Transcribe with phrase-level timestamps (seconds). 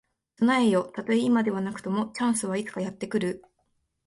[0.39, 0.91] 備えよ。
[0.95, 3.43] たとえ今ではなくとも、チャンスはいつかやって来る。